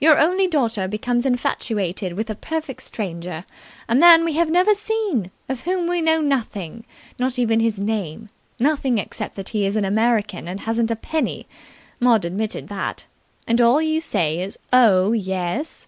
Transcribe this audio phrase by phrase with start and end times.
[0.00, 3.44] Your only daughter becomes infatuated with a perfect stranger
[3.90, 6.86] a man we have never seen of whom we know nothing,
[7.18, 11.46] not even his name nothing except that he is an American and hasn't a penny
[12.00, 13.04] Maud admitted that.
[13.46, 15.86] And all you say is 'Oh, yes'!"